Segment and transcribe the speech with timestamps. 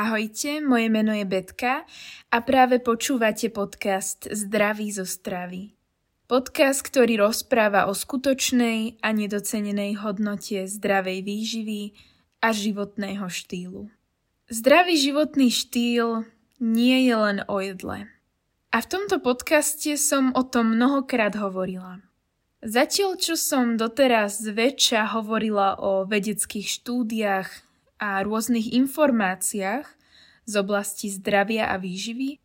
[0.00, 1.84] Ahojte, moje meno je Betka
[2.32, 5.76] a práve počúvate podcast Zdraví zo stravy.
[6.24, 11.82] Podcast, ktorý rozpráva o skutočnej a nedocenenej hodnote zdravej výživy
[12.40, 13.92] a životného štýlu.
[14.48, 16.24] Zdravý životný štýl
[16.64, 18.08] nie je len o jedle.
[18.72, 22.00] A v tomto podcaste som o tom mnohokrát hovorila.
[22.64, 27.68] Zatiaľ, čo som doteraz zväčša hovorila o vedeckých štúdiách,
[28.00, 29.86] a rôznych informáciách
[30.48, 32.40] z oblasti zdravia a výživy,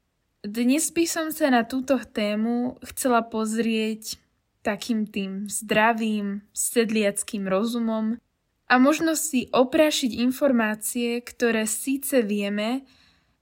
[0.45, 4.21] dnes by som sa na túto tému chcela pozrieť
[4.61, 8.21] takým tým zdravým, sedliackým rozumom
[8.69, 12.85] a možno si oprašiť informácie, ktoré síce vieme,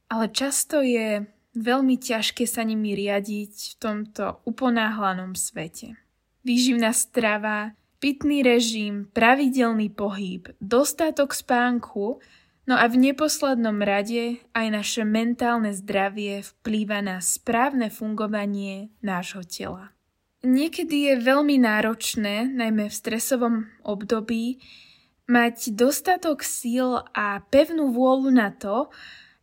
[0.07, 5.99] ale často je veľmi ťažké sa nimi riadiť v tomto uponáhlanom svete.
[6.43, 12.19] Výživná strava, pitný režim, pravidelný pohyb, dostatok spánku,
[12.67, 19.95] no a v neposlednom rade aj naše mentálne zdravie vplýva na správne fungovanie nášho tela.
[20.43, 24.59] Niekedy je veľmi náročné, najmä v stresovom období,
[25.31, 28.91] mať dostatok síl a pevnú vôľu na to,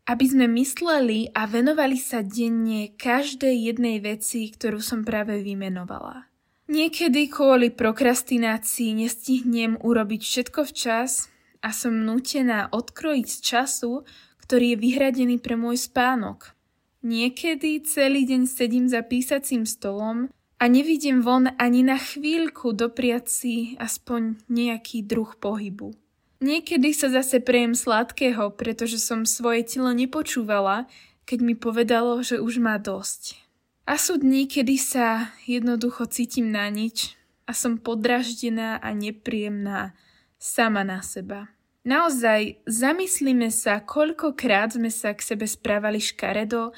[0.04, 6.29] aby sme mysleli a venovali sa denne každej jednej veci, ktorú som práve vymenovala.
[6.70, 11.26] Niekedy kvôli prokrastinácii nestihnem urobiť všetko včas
[11.66, 14.06] a som nútená odkrojiť z času,
[14.46, 16.54] ktorý je vyhradený pre môj spánok.
[17.02, 20.30] Niekedy celý deň sedím za písacím stolom
[20.62, 25.91] a nevidím von ani na chvíľku dopriať si aspoň nejaký druh pohybu.
[26.38, 30.86] Niekedy sa zase prejem sladkého, pretože som svoje telo nepočúvala,
[31.26, 33.49] keď mi povedalo, že už má dosť.
[33.91, 39.98] A sú dní, kedy sa jednoducho cítim na nič a som podraždená a nepríjemná
[40.38, 41.50] sama na seba.
[41.82, 46.70] Naozaj, zamyslíme sa, koľkokrát sme sa k sebe správali škaredo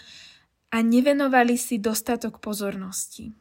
[0.73, 3.37] a nevenovali si dostatok pozornosti.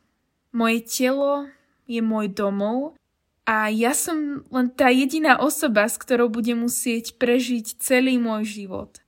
[0.51, 1.47] Moje telo
[1.87, 2.99] je môj domov
[3.47, 8.99] a ja som len tá jediná osoba, s ktorou budem musieť prežiť celý môj život.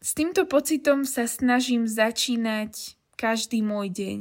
[0.00, 4.18] S týmto pocitom sa snažím začínať každý môj deň.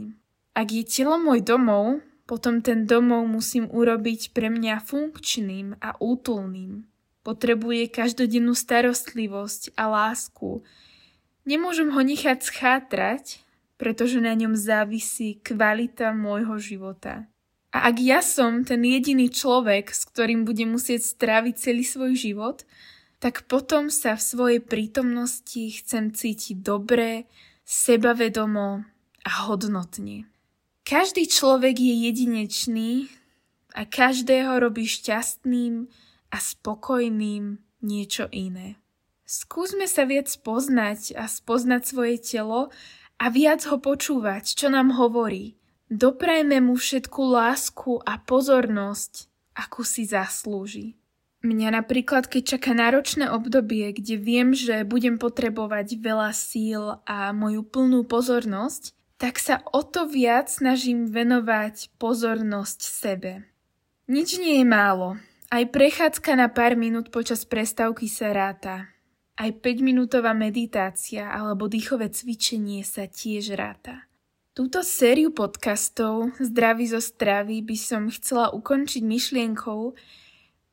[0.56, 6.88] Ak je telo môj domov, potom ten domov musím urobiť pre mňa funkčným a útulným.
[7.22, 10.66] Potrebuje každodennú starostlivosť a lásku.
[11.46, 13.46] Nemôžem ho nechať schátrať,
[13.76, 17.28] pretože na ňom závisí kvalita môjho života.
[17.76, 22.64] A ak ja som ten jediný človek, s ktorým budem musieť stráviť celý svoj život,
[23.20, 27.28] tak potom sa v svojej prítomnosti chcem cítiť dobre,
[27.66, 28.86] sebavedomo
[29.26, 30.30] a hodnotne.
[30.86, 33.10] Každý človek je jedinečný
[33.74, 35.90] a každého robí šťastným
[36.30, 38.78] a spokojným niečo iné.
[39.26, 42.70] Skúsme sa viac poznať a spoznať svoje telo
[43.18, 45.58] a viac ho počúvať, čo nám hovorí.
[45.90, 49.26] Doprajme mu všetku lásku a pozornosť,
[49.58, 51.02] akú si zaslúži.
[51.46, 57.62] Mňa napríklad, keď čaká náročné obdobie, kde viem, že budem potrebovať veľa síl a moju
[57.62, 63.46] plnú pozornosť, tak sa o to viac snažím venovať pozornosť sebe.
[64.10, 65.22] Nič nie je málo.
[65.54, 68.90] Aj prechádzka na pár minút počas prestávky sa ráta.
[69.38, 74.10] Aj 5-minútová meditácia alebo dýchové cvičenie sa tiež ráta.
[74.58, 79.94] Túto sériu podcastov Zdraví zo stravy by som chcela ukončiť myšlienkou,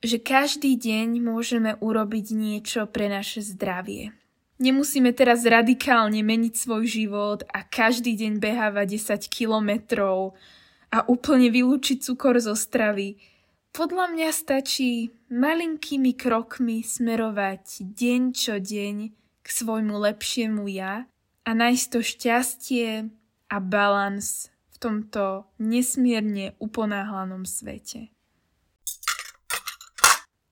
[0.02, 4.10] že každý deň môžeme urobiť niečo pre naše zdravie.
[4.62, 10.38] Nemusíme teraz radikálne meniť svoj život a každý deň behávať 10 kilometrov
[10.92, 13.18] a úplne vylúčiť cukor zo stravy.
[13.72, 18.96] Podľa mňa stačí malinkými krokmi smerovať deň čo deň
[19.42, 21.08] k svojmu lepšiemu ja
[21.42, 22.86] a nájsť to šťastie
[23.50, 28.12] a balans v tomto nesmierne uponáhlanom svete.